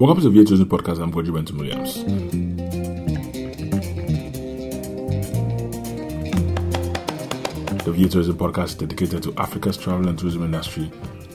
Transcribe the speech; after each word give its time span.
Welcome 0.00 0.22
to 0.22 0.30
the 0.30 0.42
VA 0.42 0.64
Podcast. 0.64 0.98
I'm 1.02 1.12
Bentum 1.12 1.58
Williams. 1.58 2.02
The 7.84 8.08
Tourism 8.08 8.38
Podcast 8.38 8.64
is 8.64 8.74
dedicated 8.76 9.22
to 9.24 9.34
Africa's 9.36 9.76
travel 9.76 10.08
and 10.08 10.18
tourism 10.18 10.42
industry, 10.42 10.84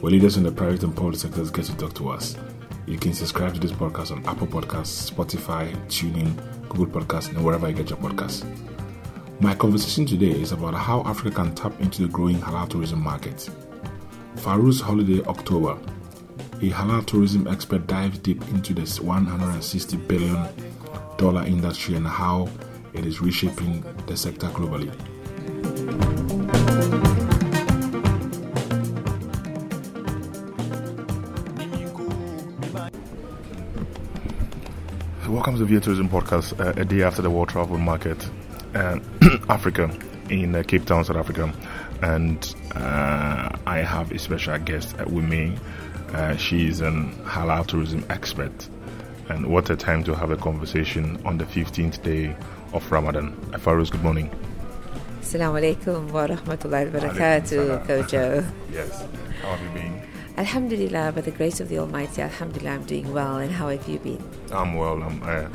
where 0.01 0.11
leaders 0.11 0.37
in 0.37 0.43
the 0.43 0.51
private 0.51 0.81
and 0.81 0.95
public 0.95 1.15
sectors 1.15 1.51
get 1.51 1.65
to 1.65 1.77
talk 1.77 1.93
to 1.93 2.09
us. 2.09 2.37
You 2.87 2.97
can 2.97 3.13
subscribe 3.13 3.53
to 3.53 3.59
this 3.59 3.71
podcast 3.71 4.11
on 4.11 4.25
Apple 4.25 4.47
Podcasts, 4.47 5.11
Spotify, 5.11 5.71
TuneIn, 5.85 6.33
Google 6.67 6.87
Podcasts, 6.87 7.29
and 7.29 7.45
wherever 7.45 7.69
you 7.69 7.75
get 7.75 7.91
your 7.91 7.99
podcasts. 7.99 8.43
My 9.41 9.53
conversation 9.53 10.07
today 10.07 10.31
is 10.31 10.53
about 10.53 10.73
how 10.73 11.03
Africa 11.03 11.35
can 11.35 11.53
tap 11.53 11.79
into 11.81 12.01
the 12.01 12.07
growing 12.07 12.37
halal 12.37 12.67
tourism 12.67 13.03
market. 13.03 13.47
Fayrouz 14.37 14.81
Holiday 14.81 15.21
October 15.25 15.77
a 16.61 16.69
halal 16.69 17.05
tourism 17.05 17.47
expert 17.47 17.85
dives 17.85 18.17
deep 18.19 18.41
into 18.47 18.73
this 18.73 19.01
160 19.01 19.97
billion 19.97 20.47
dollar 21.17 21.43
industry 21.43 21.95
and 21.95 22.07
how 22.07 22.47
it 22.93 23.05
is 23.05 23.19
reshaping 23.19 23.83
the 24.07 24.15
sector 24.15 24.47
globally. 24.47 24.89
Welcome 35.27 35.57
to 35.57 35.65
the 35.65 35.75
VA 35.75 35.81
Tourism 35.81 36.07
Podcast, 36.07 36.57
uh, 36.57 36.79
a 36.79 36.85
day 36.85 37.03
after 37.03 37.21
the 37.21 37.29
World 37.29 37.49
Travel 37.49 37.77
Market, 37.77 38.29
uh, 38.73 38.99
Africa, 39.49 39.91
in 40.29 40.55
uh, 40.55 40.63
Cape 40.63 40.85
Town, 40.85 41.03
South 41.03 41.17
Africa. 41.17 41.53
And 42.01 42.55
uh, 42.73 43.49
I 43.65 43.79
have 43.79 44.13
a 44.13 44.19
special 44.19 44.57
guest 44.59 44.95
with 45.07 45.25
me 45.25 45.57
uh, 46.13 46.35
she 46.37 46.67
is 46.67 46.81
an 46.81 47.13
halal 47.25 47.65
tourism 47.65 48.05
expert. 48.09 48.67
And 49.29 49.47
what 49.47 49.69
a 49.69 49.75
time 49.75 50.03
to 50.03 50.13
have 50.15 50.29
a 50.31 50.37
conversation 50.37 51.19
on 51.25 51.37
the 51.37 51.45
15th 51.45 52.03
day 52.03 52.35
of 52.73 52.91
Ramadan. 52.91 53.33
Fayrouz, 53.53 53.89
good 53.89 54.03
morning. 54.03 54.29
Assalamu 55.21 55.59
alaikum 55.59 56.11
wa 56.11 56.27
rahmatullahi 56.27 56.93
wa 56.93 56.99
barakatuh, 56.99 57.85
Kojo. 57.87 58.45
Yes. 58.71 59.03
How 59.41 59.55
have 59.55 59.61
you 59.63 59.69
been? 59.81 60.01
Alhamdulillah, 60.37 61.13
by 61.13 61.21
the 61.21 61.31
grace 61.31 61.59
of 61.59 61.69
the 61.69 61.79
Almighty, 61.79 62.21
Alhamdulillah, 62.21 62.71
I'm 62.75 62.83
doing 62.83 63.11
well. 63.11 63.37
And 63.37 63.51
how 63.51 63.69
have 63.69 63.87
you 63.87 63.97
been? 63.99 64.23
I'm 64.51 64.75
well. 64.75 65.01
I'm, 65.01 65.23
uh, 65.23 65.49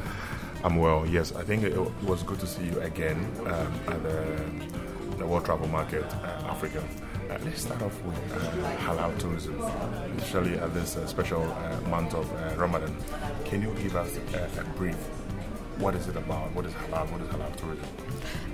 I'm 0.65 0.77
well, 0.77 1.07
yes. 1.07 1.33
I 1.37 1.45
think 1.45 1.63
it 1.63 1.77
was 2.03 2.23
good 2.25 2.41
to 2.41 2.47
see 2.47 2.65
you 2.65 2.81
again 2.81 3.19
um, 3.47 3.73
at 3.87 4.03
the, 4.03 5.17
the 5.19 5.27
World 5.27 5.45
Travel 5.45 5.69
Market, 5.69 6.05
uh, 6.05 6.49
Africa. 6.49 6.83
Uh, 7.31 7.39
let's 7.45 7.63
start 7.63 7.81
off 7.81 8.03
with 8.03 8.17
uh, 8.33 8.77
halal 8.79 9.17
tourism, 9.21 9.61
especially 10.19 10.59
at 10.59 10.75
this 10.75 10.97
uh, 10.97 11.07
special 11.07 11.43
uh, 11.45 11.81
month 11.89 12.13
of 12.13 12.29
uh, 12.33 12.57
Ramadan. 12.57 12.93
Can 13.45 13.63
you 13.63 13.73
give 13.81 13.95
us 13.95 14.19
a 14.37 14.65
brief? 14.77 14.97
What 15.79 15.95
is 15.95 16.09
it 16.09 16.17
about? 16.17 16.53
What 16.57 16.67
is 16.67 16.73
halal? 16.73 17.09
What 17.13 17.21
is 17.21 17.29
halal 17.29 17.55
tourism? 17.55 17.87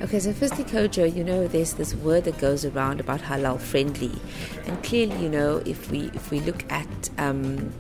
Okay, 0.03 0.21
so 0.21 0.31
firstly, 0.35 0.65
Kojo, 0.65 1.07
you 1.11 1.25
know, 1.25 1.49
there's 1.49 1.73
this 1.73 1.95
word 1.95 2.25
that 2.25 2.37
goes 2.37 2.67
around 2.67 3.01
about 3.01 3.21
halal 3.21 3.59
friendly, 3.59 4.13
okay. 4.59 4.69
and 4.69 4.85
clearly, 4.85 5.23
you 5.23 5.31
know, 5.31 5.63
if 5.65 5.91
we 5.91 6.11
if 6.13 6.31
we 6.31 6.41
look 6.41 6.71
at 6.71 7.09
um, 7.17 7.73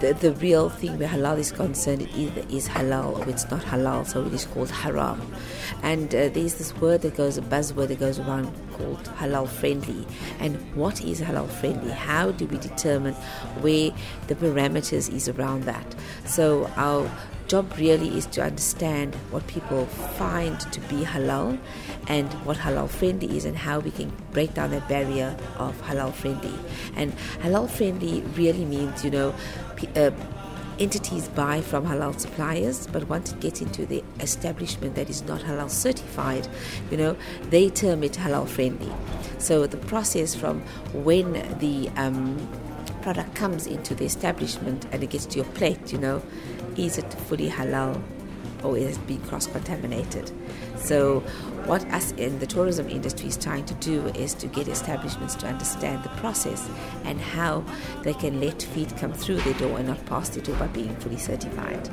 the, 0.00 0.14
the 0.14 0.32
real 0.32 0.68
thing 0.70 0.98
where 0.98 1.08
halal 1.08 1.38
is 1.38 1.52
concerned, 1.52 2.02
it 2.02 2.10
either 2.14 2.42
is 2.50 2.68
halal 2.68 3.18
or 3.18 3.28
it's 3.28 3.48
not 3.50 3.60
halal, 3.62 4.06
so 4.06 4.24
it 4.24 4.32
is 4.32 4.46
called 4.46 4.70
haram. 4.70 5.20
And 5.82 6.14
uh, 6.14 6.28
there's 6.30 6.54
this 6.54 6.74
word 6.76 7.02
that 7.02 7.16
goes, 7.16 7.36
a 7.38 7.42
buzzword 7.42 7.88
that 7.88 8.00
goes 8.00 8.18
around 8.18 8.52
called 8.72 9.04
halal 9.18 9.46
friendly. 9.46 10.06
And 10.38 10.56
what 10.74 11.02
is 11.02 11.20
halal 11.20 11.48
friendly? 11.48 11.90
How 11.90 12.32
do 12.32 12.46
we 12.46 12.58
determine 12.58 13.14
where 13.60 13.90
the 14.26 14.34
parameters 14.34 15.12
is 15.12 15.28
around 15.28 15.64
that? 15.64 15.94
So 16.24 16.70
our 16.76 17.10
job 17.50 17.76
really 17.78 18.16
is 18.16 18.26
to 18.26 18.40
understand 18.40 19.12
what 19.32 19.44
people 19.48 19.84
find 20.16 20.60
to 20.72 20.80
be 20.82 21.02
halal 21.02 21.58
and 22.06 22.32
what 22.44 22.56
halal 22.56 22.88
friendly 22.88 23.36
is 23.36 23.44
and 23.44 23.56
how 23.56 23.80
we 23.80 23.90
can 23.90 24.12
break 24.30 24.54
down 24.54 24.70
that 24.70 24.88
barrier 24.88 25.36
of 25.58 25.76
halal 25.82 26.12
friendly. 26.12 26.54
And 26.94 27.12
halal 27.42 27.68
friendly 27.68 28.20
really 28.36 28.64
means, 28.64 29.04
you 29.04 29.10
know, 29.10 29.34
uh, 29.96 30.12
entities 30.78 31.26
buy 31.26 31.60
from 31.60 31.84
halal 31.84 32.18
suppliers, 32.20 32.86
but 32.86 33.08
once 33.08 33.32
it 33.32 33.40
gets 33.40 33.60
into 33.60 33.84
the 33.84 34.04
establishment 34.20 34.94
that 34.94 35.10
is 35.10 35.22
not 35.22 35.40
halal 35.40 35.68
certified, 35.68 36.46
you 36.88 36.96
know, 36.96 37.16
they 37.50 37.68
term 37.68 38.04
it 38.04 38.12
halal 38.12 38.46
friendly. 38.46 38.92
So 39.38 39.66
the 39.66 39.76
process 39.76 40.36
from 40.36 40.60
when 40.92 41.32
the 41.58 41.90
um, 41.96 42.38
product 43.02 43.34
comes 43.34 43.66
into 43.66 43.94
the 43.94 44.04
establishment 44.04 44.86
and 44.92 45.02
it 45.02 45.10
gets 45.10 45.26
to 45.26 45.36
your 45.36 45.46
plate, 45.46 45.92
you 45.92 45.98
know, 45.98 46.22
is 46.76 46.98
it 46.98 47.12
fully 47.12 47.48
halal 47.48 48.00
or 48.62 48.76
is 48.76 48.96
it 48.96 49.06
being 49.06 49.20
cross 49.22 49.46
contaminated? 49.46 50.30
So, 50.76 51.20
what 51.66 51.84
us 51.92 52.12
in 52.12 52.38
the 52.38 52.46
tourism 52.46 52.88
industry 52.88 53.28
is 53.28 53.36
trying 53.36 53.64
to 53.66 53.74
do 53.74 54.06
is 54.08 54.34
to 54.34 54.46
get 54.46 54.66
establishments 54.66 55.34
to 55.36 55.46
understand 55.46 56.02
the 56.02 56.08
process 56.10 56.68
and 57.04 57.20
how 57.20 57.64
they 58.02 58.14
can 58.14 58.40
let 58.40 58.62
feed 58.62 58.96
come 58.96 59.12
through 59.12 59.40
the 59.42 59.54
door 59.54 59.78
and 59.78 59.88
not 59.88 60.04
pass 60.06 60.30
the 60.30 60.40
door 60.40 60.56
by 60.56 60.66
being 60.68 60.94
fully 60.96 61.18
certified. 61.18 61.88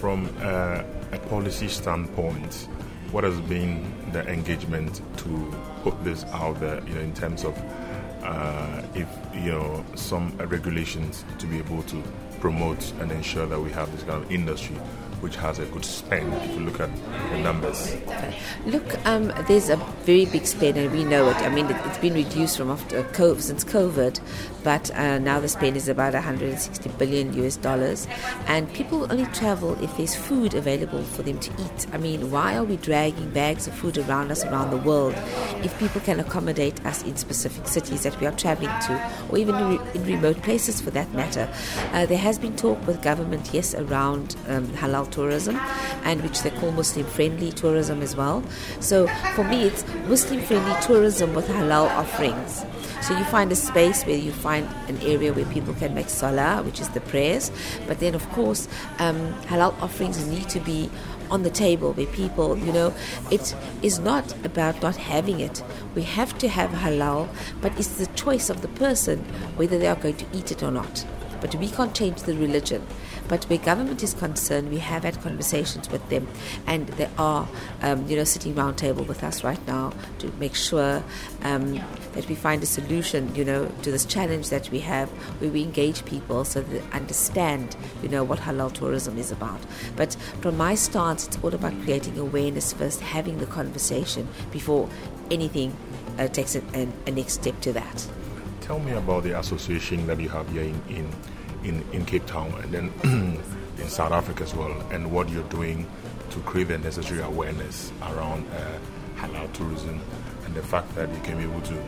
From 0.00 0.34
uh, 0.40 0.82
a 1.12 1.18
policy 1.28 1.68
standpoint, 1.68 2.68
what 3.12 3.24
has 3.24 3.38
been 3.42 3.84
the 4.12 4.26
engagement 4.26 5.00
to 5.18 5.54
put 5.82 6.02
this 6.02 6.24
out 6.24 6.58
there, 6.60 6.82
you 6.86 6.94
know, 6.94 7.00
in 7.00 7.14
terms 7.14 7.44
of 7.44 7.56
uh, 8.24 8.82
if 8.94 9.08
you 9.34 9.52
know 9.52 9.84
some 9.94 10.36
regulations 10.38 11.24
to 11.38 11.46
be 11.46 11.58
able 11.58 11.82
to 11.84 12.02
promote 12.40 12.92
and 13.00 13.12
ensure 13.12 13.46
that 13.46 13.60
we 13.60 13.70
have 13.70 13.90
this 13.92 14.02
kind 14.02 14.22
of 14.22 14.30
industry 14.30 14.76
which 15.24 15.36
has 15.36 15.58
a 15.58 15.64
good 15.66 15.84
spend 15.86 16.30
if 16.34 16.50
you 16.50 16.60
look 16.60 16.78
at 16.78 16.90
the 17.30 17.38
numbers? 17.38 17.96
Look, 18.66 18.94
um, 19.06 19.32
there's 19.48 19.70
a 19.70 19.76
very 20.04 20.26
big 20.26 20.46
spend, 20.46 20.76
and 20.76 20.92
we 20.92 21.02
know 21.02 21.30
it. 21.30 21.36
I 21.36 21.48
mean, 21.48 21.64
it, 21.64 21.76
has 21.76 21.96
been 21.96 22.12
reduced 22.12 22.58
from 22.58 22.70
after 22.70 23.02
COVID, 23.02 23.40
since 23.40 23.64
COVID, 23.64 24.20
but 24.62 24.90
uh, 24.90 25.18
now 25.18 25.40
the 25.40 25.48
spend 25.48 25.78
is 25.78 25.88
about 25.88 26.12
160 26.12 26.90
billion 26.98 27.32
US 27.42 27.56
dollars, 27.56 28.06
and 28.46 28.70
people 28.74 29.10
only 29.10 29.24
travel 29.26 29.82
if 29.82 29.96
there's 29.96 30.14
food 30.14 30.52
available 30.52 31.02
for 31.02 31.22
them 31.22 31.38
to 31.40 31.50
eat. 31.52 31.86
I 31.94 31.96
mean, 31.96 32.30
why 32.30 32.56
are 32.56 32.64
we 32.64 32.76
dragging 32.76 33.30
bags 33.30 33.66
of 33.66 33.74
food 33.74 33.96
around 33.96 34.30
us 34.30 34.44
around 34.44 34.70
the 34.70 34.76
world 34.76 35.14
if 35.64 35.78
people 35.78 36.02
can 36.02 36.20
accommodate 36.20 36.84
us 36.84 37.02
in 37.02 37.16
specific 37.16 37.66
cities 37.66 38.02
that 38.02 38.20
we 38.20 38.26
are 38.26 38.32
traveling 38.32 38.72
to, 38.86 39.10
or 39.30 39.38
even 39.38 39.54
in, 39.54 39.68
re- 39.70 39.90
in 39.94 40.04
remote 40.04 40.42
places 40.42 40.82
for 40.82 40.90
that 40.90 41.10
matter? 41.14 41.48
Uh, 41.92 42.04
there 42.04 42.18
has 42.18 42.38
been 42.38 42.54
talk 42.56 42.86
with 42.86 43.00
government, 43.02 43.48
yes, 43.54 43.74
around 43.74 44.36
um, 44.48 44.66
halal 44.68 45.10
tourism, 45.14 45.56
and 46.04 46.22
which 46.22 46.42
they 46.42 46.50
call 46.50 46.72
Muslim 46.72 47.06
friendly 47.06 47.50
tourism 47.52 48.02
as 48.02 48.16
well. 48.16 48.42
So 48.80 49.06
for 49.34 49.44
me, 49.44 49.64
it's 49.64 49.84
Muslim 50.12 50.40
friendly 50.42 50.74
tourism 50.82 51.34
with 51.34 51.48
halal 51.48 51.88
offerings. 52.02 52.64
So 53.06 53.16
you 53.18 53.24
find 53.24 53.52
a 53.52 53.56
space 53.56 54.04
where 54.04 54.16
you 54.16 54.32
find 54.32 54.66
an 54.88 54.98
area 55.02 55.32
where 55.32 55.44
people 55.56 55.74
can 55.74 55.94
make 55.94 56.08
salah, 56.08 56.62
which 56.62 56.80
is 56.80 56.88
the 56.90 57.00
prayers, 57.00 57.50
but 57.86 58.00
then 58.00 58.14
of 58.14 58.26
course 58.30 58.66
um, 58.98 59.18
halal 59.50 59.72
offerings 59.82 60.26
need 60.26 60.48
to 60.48 60.60
be 60.60 60.90
on 61.30 61.42
the 61.42 61.50
table 61.50 61.92
where 61.92 62.06
people, 62.06 62.56
you 62.58 62.72
know, 62.72 62.94
it 63.30 63.54
is 63.82 63.98
not 63.98 64.34
about 64.44 64.80
not 64.82 64.96
having 64.96 65.40
it. 65.40 65.62
We 65.94 66.02
have 66.02 66.36
to 66.38 66.48
have 66.48 66.70
halal, 66.70 67.28
but 67.60 67.78
it's 67.78 67.96
the 67.96 68.06
choice 68.14 68.48
of 68.50 68.62
the 68.62 68.68
person 68.68 69.18
whether 69.56 69.78
they 69.78 69.86
are 69.86 69.96
going 69.96 70.16
to 70.16 70.26
eat 70.32 70.50
it 70.50 70.62
or 70.62 70.70
not. 70.70 71.04
But 71.40 71.54
we 71.56 71.68
can't 71.68 71.94
change 71.94 72.22
the 72.22 72.34
religion. 72.34 72.86
But 73.28 73.44
where 73.44 73.58
government 73.58 74.02
is 74.02 74.14
concerned, 74.14 74.70
we 74.70 74.78
have 74.78 75.04
had 75.04 75.20
conversations 75.22 75.88
with 75.90 76.06
them, 76.08 76.28
and 76.66 76.86
they 76.88 77.08
are, 77.18 77.48
um, 77.82 78.06
you 78.06 78.16
know, 78.16 78.24
sitting 78.24 78.54
round 78.54 78.76
table 78.76 79.04
with 79.04 79.24
us 79.24 79.42
right 79.42 79.66
now 79.66 79.92
to 80.18 80.30
make 80.38 80.54
sure 80.54 81.02
um, 81.42 81.80
that 82.12 82.28
we 82.28 82.34
find 82.34 82.62
a 82.62 82.66
solution, 82.66 83.34
you 83.34 83.44
know, 83.44 83.66
to 83.82 83.90
this 83.90 84.04
challenge 84.04 84.50
that 84.50 84.70
we 84.70 84.80
have, 84.80 85.08
where 85.40 85.50
we 85.50 85.62
engage 85.62 86.04
people 86.04 86.44
so 86.44 86.60
they 86.60 86.80
understand, 86.92 87.76
you 88.02 88.08
know, 88.08 88.22
what 88.22 88.40
halal 88.40 88.72
tourism 88.72 89.18
is 89.18 89.32
about. 89.32 89.60
But 89.96 90.16
from 90.40 90.56
my 90.56 90.74
stance, 90.74 91.26
it's 91.26 91.38
all 91.42 91.54
about 91.54 91.72
creating 91.82 92.18
awareness 92.18 92.72
first, 92.72 93.00
having 93.00 93.38
the 93.38 93.46
conversation 93.46 94.28
before 94.50 94.88
anything 95.30 95.76
uh, 96.18 96.28
takes 96.28 96.54
a, 96.54 96.62
a, 96.74 96.88
a 97.06 97.10
next 97.10 97.34
step 97.34 97.58
to 97.62 97.72
that. 97.72 98.06
Tell 98.60 98.78
me 98.78 98.92
about 98.92 99.24
the 99.24 99.38
association 99.38 100.06
that 100.06 100.20
you 100.20 100.28
have 100.28 100.48
here 100.50 100.62
in, 100.62 100.82
in 100.88 101.10
in, 101.64 101.84
in 101.92 102.04
Cape 102.04 102.26
Town 102.26 102.52
and 102.62 102.72
then 102.72 102.92
in 103.78 103.88
South 103.88 104.12
Africa 104.12 104.44
as 104.44 104.54
well, 104.54 104.72
and 104.90 105.10
what 105.10 105.28
you're 105.28 105.42
doing 105.44 105.86
to 106.30 106.40
create 106.40 106.68
the 106.68 106.78
necessary 106.78 107.20
awareness 107.20 107.92
around 108.02 108.46
uh, 108.48 108.78
halal 109.16 109.52
tourism 109.52 110.00
and 110.44 110.54
the 110.54 110.62
fact 110.62 110.94
that 110.94 111.12
you 111.12 111.20
can 111.22 111.36
be 111.38 111.44
able 111.44 111.60
to 111.62 111.80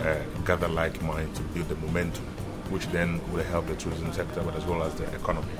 uh, 0.00 0.22
gather 0.44 0.68
like 0.68 1.00
minds 1.02 1.38
to 1.38 1.44
build 1.48 1.68
the 1.68 1.76
momentum 1.76 2.24
which 2.70 2.86
then 2.88 3.20
will 3.32 3.44
help 3.44 3.66
the 3.66 3.76
tourism 3.76 4.12
sector, 4.12 4.42
but 4.42 4.54
as 4.56 4.64
well 4.64 4.82
as 4.82 4.94
the 4.94 5.04
economy. 5.14 5.52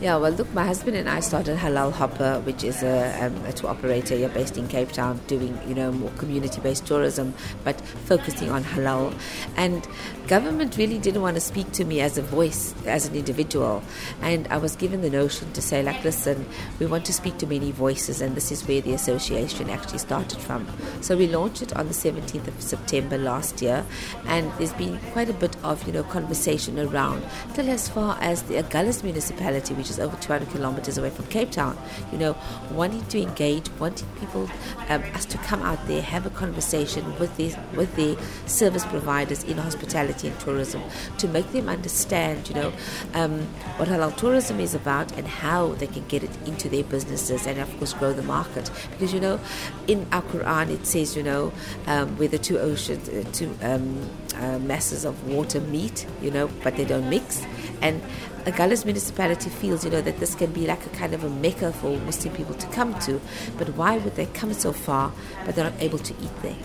Yeah, 0.00 0.16
well, 0.16 0.32
look, 0.32 0.52
my 0.52 0.64
husband 0.64 0.96
and 0.96 1.08
I 1.08 1.20
started 1.20 1.58
Halal 1.58 1.92
Hopper, 1.92 2.40
which 2.40 2.64
is 2.64 2.82
a, 2.82 3.26
um, 3.26 3.44
a 3.44 3.52
tour 3.52 3.70
operator 3.70 4.16
here 4.16 4.28
based 4.28 4.56
in 4.56 4.66
Cape 4.68 4.92
Town, 4.92 5.20
doing 5.26 5.58
you 5.66 5.74
know 5.74 5.92
more 5.92 6.10
community-based 6.18 6.86
tourism, 6.86 7.34
but 7.64 7.80
focusing 7.80 8.50
on 8.50 8.64
halal. 8.64 9.14
And 9.56 9.86
government 10.26 10.76
really 10.76 10.98
didn't 10.98 11.22
want 11.22 11.36
to 11.36 11.40
speak 11.40 11.70
to 11.72 11.84
me 11.84 12.00
as 12.00 12.18
a 12.18 12.22
voice, 12.22 12.74
as 12.86 13.06
an 13.06 13.14
individual. 13.14 13.82
And 14.20 14.48
I 14.48 14.56
was 14.56 14.76
given 14.76 15.02
the 15.02 15.10
notion 15.10 15.52
to 15.52 15.62
say, 15.62 15.82
like, 15.82 16.02
listen, 16.04 16.46
we 16.78 16.86
want 16.86 17.04
to 17.06 17.12
speak 17.12 17.38
to 17.38 17.46
many 17.46 17.70
voices, 17.70 18.20
and 18.20 18.34
this 18.34 18.50
is 18.50 18.66
where 18.66 18.80
the 18.80 18.94
association 18.94 19.70
actually 19.70 19.98
started 19.98 20.40
from. 20.40 20.66
So 21.00 21.16
we 21.16 21.26
launched 21.26 21.62
it 21.62 21.76
on 21.76 21.88
the 21.88 21.94
17th 21.94 22.48
of 22.48 22.60
September 22.62 23.18
last 23.18 23.62
year, 23.62 23.84
and 24.26 24.50
there's 24.58 24.72
been 24.72 24.98
quite 25.12 25.28
a 25.28 25.34
bit 25.34 25.56
of 25.62 25.86
you 25.86 25.92
know 25.92 26.02
conversation 26.04 26.78
around, 26.78 27.24
till 27.54 27.68
as 27.70 27.88
far 27.88 28.18
as 28.20 28.42
the 28.44 28.54
Agulhas 28.54 29.02
municipality, 29.02 29.71
which 29.76 29.90
is 29.90 29.98
over 29.98 30.16
200 30.16 30.48
kilometers 30.50 30.98
away 30.98 31.10
from 31.10 31.26
Cape 31.26 31.50
Town, 31.50 31.76
you 32.10 32.18
know, 32.18 32.36
wanting 32.70 33.04
to 33.06 33.20
engage, 33.20 33.68
wanting 33.78 34.08
people, 34.20 34.48
um, 34.88 35.02
us 35.14 35.24
to 35.26 35.38
come 35.38 35.62
out 35.62 35.84
there, 35.86 36.02
have 36.02 36.26
a 36.26 36.30
conversation 36.30 37.04
with 37.18 37.36
the 37.36 37.54
with 37.76 37.94
the 37.96 38.16
service 38.46 38.84
providers 38.86 39.44
in 39.44 39.58
hospitality 39.58 40.28
and 40.28 40.38
tourism 40.40 40.82
to 41.18 41.28
make 41.28 41.50
them 41.52 41.68
understand, 41.68 42.48
you 42.48 42.54
know, 42.54 42.72
um, 43.14 43.40
what 43.76 43.88
halal 43.88 44.14
tourism 44.16 44.60
is 44.60 44.74
about 44.74 45.12
and 45.18 45.26
how 45.26 45.68
they 45.74 45.86
can 45.86 46.06
get 46.08 46.22
it 46.22 46.30
into 46.46 46.68
their 46.68 46.84
businesses 46.84 47.46
and, 47.46 47.58
of 47.58 47.78
course, 47.78 47.92
grow 47.94 48.12
the 48.12 48.22
market. 48.22 48.70
Because, 48.90 49.12
you 49.12 49.20
know, 49.20 49.40
in 49.86 50.06
our 50.12 50.22
Quran 50.22 50.70
it 50.70 50.86
says, 50.86 51.16
you 51.16 51.22
know, 51.22 51.52
um, 51.86 52.16
where 52.18 52.28
the 52.28 52.38
two 52.38 52.58
oceans, 52.58 53.08
uh, 53.08 53.24
two 53.32 53.56
um, 53.62 54.08
uh, 54.36 54.58
masses 54.58 55.04
of 55.04 55.26
water 55.28 55.60
meet, 55.60 56.06
you 56.20 56.30
know, 56.30 56.48
but 56.62 56.76
they 56.76 56.84
don't 56.84 57.08
mix. 57.08 57.44
And 57.80 58.02
Agulhas 58.44 58.84
municipality 58.84 59.50
feels, 59.50 59.84
you 59.84 59.90
know, 59.90 60.00
that 60.00 60.18
this 60.18 60.34
can 60.34 60.52
be 60.52 60.66
like 60.66 60.84
a 60.84 60.88
kind 60.90 61.14
of 61.14 61.22
a 61.22 61.30
mecca 61.30 61.72
for 61.72 61.96
Muslim 61.98 62.34
people 62.34 62.54
to 62.56 62.66
come 62.68 62.98
to, 63.00 63.20
but 63.56 63.68
why 63.76 63.98
would 63.98 64.16
they 64.16 64.26
come 64.26 64.52
so 64.52 64.72
far, 64.72 65.12
but 65.46 65.54
they're 65.54 65.70
not 65.70 65.80
able 65.80 65.98
to 65.98 66.14
eat 66.20 66.42
there? 66.42 66.56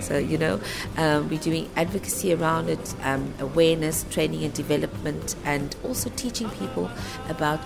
So, 0.00 0.18
you 0.18 0.38
know, 0.38 0.60
um, 0.96 1.28
we're 1.28 1.40
doing 1.40 1.68
advocacy 1.74 2.32
around 2.32 2.68
it, 2.68 2.94
um, 3.02 3.34
awareness, 3.40 4.04
training 4.10 4.44
and 4.44 4.52
development, 4.52 5.34
and 5.44 5.74
also 5.82 6.10
teaching 6.10 6.48
people 6.50 6.90
about 7.28 7.60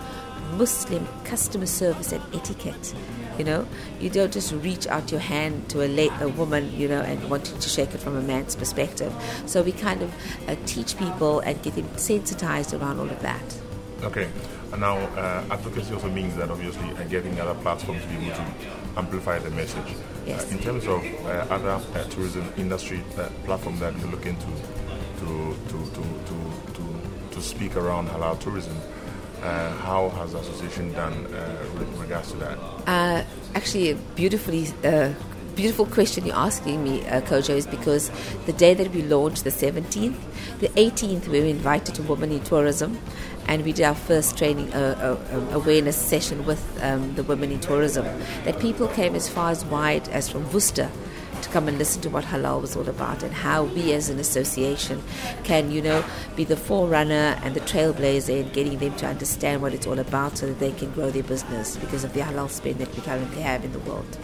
Muslim 0.53 1.07
customer 1.25 1.67
service 1.67 2.13
and 2.13 2.23
etiquette. 2.35 2.95
You 3.39 3.45
know, 3.45 3.67
you 4.01 4.11
don't 4.11 4.33
just 4.33 4.53
reach 4.53 4.87
out 4.87 5.11
your 5.11 5.21
hand 5.21 5.69
to 5.71 5.85
a, 5.85 5.89
late, 5.89 6.13
a 6.21 6.29
woman, 6.29 6.73
you 6.77 6.89
know, 6.89 7.01
and 7.01 7.31
wanting 7.31 7.59
to 7.59 7.69
shake 7.69 7.95
it 7.95 7.99
from 7.99 8.17
a 8.17 8.21
man's 8.21 8.55
perspective. 8.55 9.13
So 9.47 9.63
we 9.63 9.73
kind 9.73 10.03
of 10.03 10.13
uh, 10.49 10.57
teach 10.67 10.99
people 10.99 11.41
and 11.41 11.61
get 11.63 11.75
them 11.75 11.89
sensitized 11.97 12.75
around 12.75 12.99
all 12.99 13.09
of 13.09 13.21
that. 13.23 13.61
Okay. 14.03 14.29
And 14.73 14.81
now, 14.81 14.99
uh, 14.99 15.45
advocacy 15.51 15.93
also 15.95 16.09
means 16.09 16.37
that 16.37 16.51
obviously 16.51 16.89
uh, 16.91 17.05
getting 17.05 17.41
other 17.41 17.55
platforms 17.61 18.03
to 18.03 18.09
be 18.09 18.27
able 18.27 18.37
to 18.37 18.45
amplify 18.97 19.39
the 19.39 19.51
message. 19.51 19.97
Yes. 20.27 20.45
Uh, 20.45 20.55
in 20.55 20.63
terms 20.63 20.87
of 20.87 21.05
uh, 21.27 21.47
other 21.51 21.71
uh, 21.71 22.05
tourism 22.05 22.53
industry 22.57 23.03
uh, 23.19 23.29
platforms 23.45 23.81
that 23.81 23.99
you're 23.99 24.11
looking 24.11 24.37
to 24.37 24.47
to 25.21 25.57
to 25.69 25.91
to 25.91 26.03
to, 26.29 26.75
to, 26.75 27.33
to 27.33 27.43
speak 27.43 27.77
around 27.77 28.09
halal 28.09 28.39
tourism, 28.39 28.77
uh, 29.43 29.71
how 29.79 30.09
has 30.11 30.33
the 30.33 30.39
association 30.39 30.93
done 30.93 31.27
uh, 31.27 31.65
with 31.79 31.89
regards 31.99 32.31
to 32.33 32.37
that? 32.39 32.59
Uh, 32.87 33.25
actually, 33.55 33.91
a 33.91 33.95
beautifully. 33.95 34.69
Uh, 34.85 35.13
beautiful 35.57 35.85
question 35.85 36.25
you're 36.25 36.37
asking 36.37 36.83
me, 36.83 37.07
uh, 37.09 37.21
Kojo, 37.21 37.51
is 37.51 37.67
because 37.67 38.11
the 38.47 38.53
day 38.53 38.73
that 38.73 38.91
we 38.95 39.03
launched, 39.03 39.45
the 39.45 39.51
17th, 39.51 40.17
the 40.61 40.69
18th, 40.69 41.29
we 41.29 41.41
were 41.41 41.47
invited 41.47 41.95
to 41.97 42.03
Women 42.03 42.33
in 42.33 42.43
Tourism, 42.45 42.99
and 43.47 43.63
we 43.65 43.73
did 43.73 43.85
our 43.85 43.95
first 43.95 44.39
training 44.39 44.73
uh, 44.73 45.19
uh, 45.31 45.55
awareness 45.55 45.97
session 45.97 46.47
with 46.47 46.63
um, 46.83 47.15
the 47.15 47.23
Women 47.25 47.51
in 47.53 47.61
Tourism. 47.61 48.07
That 48.45 48.59
people 48.59 48.89
came 48.89 49.15
as 49.15 49.29
far 49.29 49.51
as 49.51 49.65
wide 49.67 50.09
as 50.09 50.31
from 50.31 50.51
Worcester 50.51 50.91
to 51.43 51.49
come 51.51 51.69
and 51.69 51.79
listen 51.79 52.03
to 52.03 52.11
what 52.11 52.25
halal 52.25 52.61
was 52.61 52.77
all 52.77 52.89
about 52.89 53.23
and 53.23 53.33
how 53.33 53.65
we 53.65 53.93
as 53.93 54.09
an 54.09 54.19
association 54.19 55.03
can, 55.45 55.71
you 55.71 55.83
know, 55.83 56.05
be 56.37 56.45
the 56.45 56.57
forerunner 56.57 57.39
and 57.43 57.55
the 57.55 57.61
trailblazer 57.61 58.41
in 58.41 58.49
getting 58.51 58.79
them 58.79 58.95
to 58.97 59.07
understand 59.07 59.63
what 59.63 59.75
it's 59.75 59.87
all 59.87 59.99
about 59.99 60.39
so 60.39 60.47
that 60.47 60.59
they 60.59 60.73
can 60.73 60.91
grow 60.93 61.11
their 61.11 61.23
business 61.23 61.77
because 61.77 62.05
of 62.05 62.13
the 62.13 62.21
halal 62.21 62.49
spend 62.49 62.79
that 62.79 62.95
we 62.95 63.03
currently 63.03 63.43
have 63.43 63.65
in 63.65 63.73
the 63.73 63.79
world. 63.81 64.19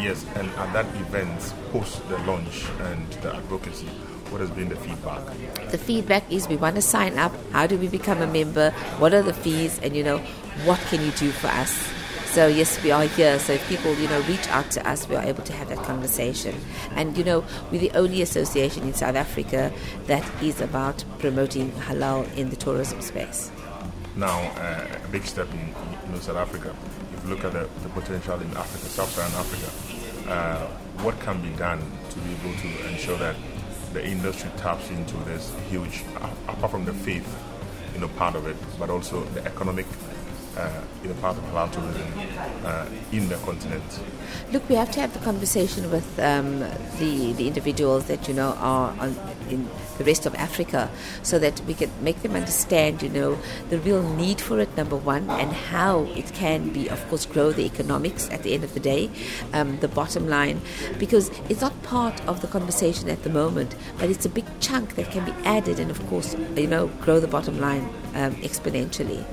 Yes, 0.00 0.26
and 0.34 0.50
at 0.50 0.72
that 0.72 0.86
event, 0.96 1.54
post 1.72 2.06
the 2.08 2.18
launch 2.18 2.64
and 2.80 3.10
the 3.22 3.34
advocacy, 3.34 3.86
what 4.30 4.40
has 4.40 4.50
been 4.50 4.68
the 4.68 4.76
feedback? 4.76 5.22
The 5.70 5.78
feedback 5.78 6.30
is 6.30 6.48
we 6.48 6.56
want 6.56 6.74
to 6.76 6.82
sign 6.82 7.18
up. 7.18 7.32
How 7.52 7.66
do 7.66 7.78
we 7.78 7.88
become 7.88 8.20
a 8.20 8.26
member? 8.26 8.72
What 8.98 9.14
are 9.14 9.22
the 9.22 9.32
fees? 9.32 9.78
And, 9.78 9.94
you 9.96 10.02
know, 10.02 10.18
what 10.64 10.80
can 10.90 11.00
you 11.02 11.12
do 11.12 11.30
for 11.30 11.46
us? 11.48 11.88
So 12.34 12.48
yes, 12.48 12.82
we 12.82 12.90
are 12.90 13.04
here. 13.04 13.38
So 13.38 13.52
if 13.52 13.68
people, 13.68 13.94
you 13.94 14.08
know, 14.08 14.20
reach 14.22 14.48
out 14.48 14.68
to 14.72 14.84
us, 14.84 15.08
we 15.08 15.14
are 15.14 15.22
able 15.22 15.44
to 15.44 15.52
have 15.52 15.68
that 15.68 15.78
conversation. 15.84 16.52
And 16.96 17.16
you 17.16 17.22
know, 17.22 17.44
we're 17.70 17.78
the 17.78 17.92
only 17.92 18.22
association 18.22 18.82
in 18.82 18.92
South 18.92 19.14
Africa 19.14 19.72
that 20.06 20.24
is 20.42 20.60
about 20.60 21.04
promoting 21.20 21.70
halal 21.86 22.26
in 22.36 22.50
the 22.50 22.56
tourism 22.56 23.00
space. 23.02 23.52
Now, 24.16 24.40
uh, 24.56 24.84
a 25.04 25.08
big 25.12 25.24
step 25.26 25.48
in 25.52 26.10
know, 26.12 26.18
South 26.18 26.36
Africa. 26.38 26.74
If 27.16 27.22
you 27.22 27.30
look 27.30 27.44
at 27.44 27.52
the, 27.52 27.68
the 27.84 27.88
potential 27.90 28.40
in 28.40 28.50
Africa, 28.56 28.84
Sub-Saharan 28.86 29.32
Africa, 29.34 30.28
uh, 30.28 30.66
what 31.04 31.20
can 31.20 31.40
be 31.40 31.50
done 31.50 31.78
to 32.10 32.18
be 32.18 32.32
able 32.32 32.58
to 32.58 32.88
ensure 32.88 33.18
that 33.18 33.36
the 33.92 34.04
industry 34.04 34.50
taps 34.56 34.90
into 34.90 35.16
this 35.18 35.54
huge, 35.70 36.02
apart 36.48 36.72
from 36.72 36.84
the 36.84 36.94
faith, 36.94 37.32
you 37.94 38.00
know, 38.00 38.08
part 38.08 38.34
of 38.34 38.48
it, 38.48 38.56
but 38.76 38.90
also 38.90 39.22
the 39.26 39.44
economic 39.46 39.86
uh, 40.56 40.80
you 41.02 41.08
know, 41.08 41.14
part 41.20 41.36
of 41.36 41.44
halal 41.44 41.70
tourism 41.72 42.12
uh, 42.64 42.86
in 43.12 43.28
the 43.28 43.36
continent? 43.36 44.00
Look, 44.52 44.68
we 44.68 44.74
have 44.74 44.90
to 44.92 45.00
have 45.00 45.12
the 45.12 45.20
conversation 45.20 45.90
with 45.90 46.18
um, 46.18 46.60
the 46.98 47.32
the 47.32 47.46
individuals 47.46 48.06
that 48.06 48.28
you 48.28 48.34
know 48.34 48.54
are 48.58 48.94
on, 48.98 49.16
in 49.50 49.68
the 49.98 50.04
rest 50.04 50.26
of 50.26 50.34
Africa, 50.34 50.90
so 51.22 51.38
that 51.38 51.60
we 51.66 51.74
can 51.74 51.90
make 52.02 52.22
them 52.22 52.34
understand, 52.34 53.02
you 53.02 53.08
know, 53.08 53.38
the 53.68 53.78
real 53.78 54.02
need 54.14 54.40
for 54.40 54.58
it. 54.60 54.76
Number 54.76 54.96
one, 54.96 55.30
and 55.30 55.52
how 55.52 56.02
it 56.16 56.32
can 56.34 56.70
be, 56.70 56.88
of 56.88 57.06
course, 57.08 57.26
grow 57.26 57.52
the 57.52 57.64
economics 57.64 58.28
at 58.30 58.42
the 58.42 58.54
end 58.54 58.64
of 58.64 58.74
the 58.74 58.80
day, 58.80 59.10
um, 59.52 59.78
the 59.80 59.88
bottom 59.88 60.28
line, 60.28 60.60
because 60.98 61.30
it's 61.48 61.60
not 61.60 61.80
part 61.82 62.20
of 62.26 62.40
the 62.40 62.48
conversation 62.48 63.08
at 63.08 63.22
the 63.22 63.30
moment, 63.30 63.74
but 63.98 64.10
it's 64.10 64.26
a 64.26 64.28
big 64.28 64.46
chunk 64.60 64.94
that 64.96 65.10
can 65.10 65.24
be 65.24 65.32
added, 65.44 65.78
and 65.78 65.90
of 65.90 66.04
course, 66.08 66.34
you 66.56 66.66
know, 66.66 66.88
grow 67.00 67.20
the 67.20 67.28
bottom 67.28 67.60
line 67.60 67.84
um, 68.14 68.34
exponentially. 68.36 69.24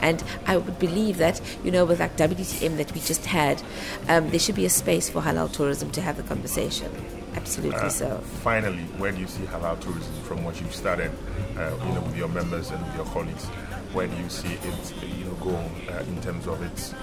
And 0.00 0.22
I 0.46 0.56
would 0.56 0.78
believe 0.78 1.18
that, 1.18 1.40
you 1.64 1.70
know, 1.70 1.84
with 1.84 2.00
like 2.00 2.16
WTM 2.16 2.76
that 2.76 2.92
we 2.92 3.00
just 3.00 3.26
had, 3.26 3.62
um, 4.08 4.30
there 4.30 4.38
should 4.38 4.54
be 4.54 4.66
a 4.66 4.70
space 4.70 5.08
for 5.08 5.22
halal 5.22 5.50
tourism 5.52 5.90
to 5.92 6.00
have 6.00 6.16
the 6.16 6.22
conversation. 6.22 6.90
Absolutely 7.34 7.80
uh, 7.80 7.88
so. 7.88 8.18
Finally, 8.42 8.84
where 8.98 9.12
do 9.12 9.18
you 9.18 9.26
see 9.26 9.44
halal 9.44 9.78
tourism 9.80 10.14
from 10.22 10.44
what 10.44 10.60
you've 10.60 10.74
started, 10.74 11.10
uh, 11.56 11.70
you 11.86 11.92
know, 11.92 12.00
with 12.00 12.16
your 12.16 12.28
members 12.28 12.70
and 12.70 12.84
with 12.86 12.96
your 12.96 13.04
colleagues? 13.06 13.44
Where 13.92 14.06
do 14.06 14.16
you 14.16 14.28
see 14.28 14.54
it, 14.54 14.94
you 15.18 15.24
know, 15.24 15.34
go 15.34 15.56
uh, 15.92 16.02
in 16.04 16.20
terms 16.22 16.46
of 16.46 16.62
its 16.62 16.94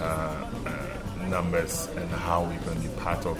uh, 0.00 0.50
uh, 0.66 1.26
numbers 1.28 1.88
and 1.96 2.10
how 2.10 2.44
we 2.44 2.56
can 2.58 2.80
be 2.80 2.88
part 3.00 3.24
of 3.26 3.38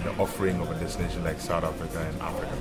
the 0.00 0.10
offering 0.16 0.60
of 0.60 0.70
a 0.70 0.74
destination 0.74 1.24
like 1.24 1.40
South 1.40 1.64
Africa 1.64 1.98
and 1.98 2.20
Africa? 2.22 2.56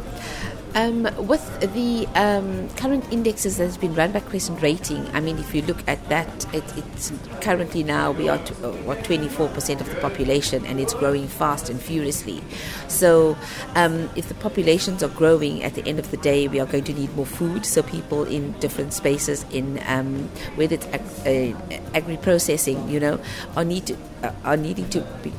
Um, 0.75 1.27
with 1.27 1.73
the 1.73 2.07
um, 2.13 2.69
current 2.75 3.03
indexes 3.11 3.57
that's 3.57 3.75
been 3.75 3.95
run 3.95 4.11
by 4.11 4.19
Crescent 4.19 4.61
Rating, 4.61 5.07
I 5.13 5.19
mean, 5.19 5.39
if 5.39 5.55
you 5.55 5.63
look 5.63 5.79
at 5.87 6.07
that, 6.09 6.45
it, 6.53 6.63
it's 6.77 7.11
currently 7.41 7.83
now 7.83 8.11
we 8.11 8.29
are 8.29 8.37
to, 8.37 8.69
uh, 8.69 8.71
what 8.83 8.99
24% 8.99 9.81
of 9.81 9.89
the 9.89 9.95
population, 9.95 10.63
and 10.67 10.79
it's 10.79 10.93
growing 10.93 11.27
fast 11.27 11.69
and 11.71 11.81
furiously. 11.81 12.43
So, 12.87 13.35
um, 13.73 14.11
if 14.15 14.27
the 14.27 14.35
populations 14.35 15.01
are 15.01 15.09
growing, 15.09 15.63
at 15.63 15.73
the 15.73 15.87
end 15.87 15.97
of 15.97 16.11
the 16.11 16.17
day, 16.17 16.47
we 16.47 16.59
are 16.59 16.67
going 16.67 16.83
to 16.83 16.93
need 16.93 17.15
more 17.15 17.25
food. 17.25 17.65
So, 17.65 17.81
people 17.81 18.25
in 18.25 18.51
different 18.59 18.93
spaces, 18.93 19.45
in 19.51 19.81
um, 19.87 20.29
whether 20.55 20.75
it's 20.75 20.85
ag- 20.87 21.55
uh, 21.71 21.79
agri 21.95 22.17
processing, 22.17 22.87
you 22.87 22.99
know, 22.99 23.19
are 23.57 23.65
need 23.65 23.87
to, 23.87 23.97
uh, 24.21 24.31
are 24.43 24.57
needing 24.57 24.87
to. 24.89 25.01
Be- 25.23 25.33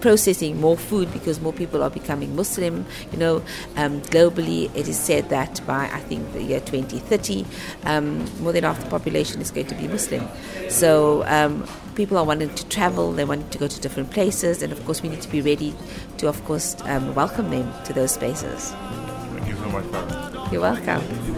processing 0.00 0.60
more 0.60 0.76
food 0.76 1.12
because 1.12 1.40
more 1.40 1.52
people 1.52 1.82
are 1.82 1.90
becoming 1.90 2.34
Muslim. 2.36 2.86
You 3.12 3.18
know, 3.18 3.36
um, 3.76 4.00
globally, 4.02 4.74
it 4.74 4.88
is 4.88 4.98
said 4.98 5.28
that 5.30 5.60
by 5.66 5.90
I 5.92 6.00
think 6.00 6.32
the 6.32 6.42
year 6.42 6.60
2030, 6.60 7.44
um, 7.84 8.24
more 8.40 8.52
than 8.52 8.64
half 8.64 8.82
the 8.82 8.90
population 8.90 9.40
is 9.40 9.50
going 9.50 9.66
to 9.66 9.74
be 9.74 9.88
Muslim. 9.88 10.26
So 10.68 11.24
um, 11.26 11.66
people 11.94 12.16
are 12.16 12.24
wanting 12.24 12.54
to 12.54 12.68
travel, 12.68 13.12
they 13.12 13.24
want 13.24 13.50
to 13.52 13.58
go 13.58 13.66
to 13.66 13.80
different 13.80 14.10
places, 14.10 14.62
and 14.62 14.72
of 14.72 14.84
course, 14.84 15.02
we 15.02 15.08
need 15.08 15.22
to 15.22 15.28
be 15.28 15.40
ready 15.40 15.74
to, 16.18 16.28
of 16.28 16.42
course, 16.44 16.76
um, 16.82 17.14
welcome 17.14 17.50
them 17.50 17.72
to 17.84 17.92
those 17.92 18.12
spaces. 18.12 18.72
Thank 18.72 19.48
you 19.48 19.56
so 19.56 19.68
much, 19.68 20.52
You're 20.52 20.62
welcome. 20.62 21.37